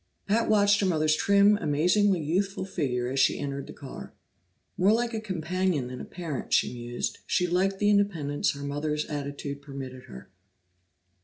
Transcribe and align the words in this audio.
Pat 0.25 0.49
watched 0.49 0.79
her 0.79 0.87
mother's 0.87 1.15
trim, 1.15 1.57
amazingly 1.57 2.23
youthful 2.23 2.65
figure 2.65 3.07
as 3.07 3.19
she 3.19 3.37
entered 3.37 3.67
the 3.67 3.71
car. 3.71 4.15
More 4.75 4.91
like 4.93 5.13
a 5.13 5.21
companion 5.21 5.89
than 5.89 6.01
a 6.01 6.05
parent, 6.05 6.51
she 6.53 6.73
mused; 6.73 7.19
she 7.27 7.45
liked 7.45 7.77
the 7.77 7.91
independence 7.91 8.53
her 8.55 8.63
mother's 8.63 9.05
attitude 9.05 9.61
permitted 9.61 10.05
her. 10.05 10.31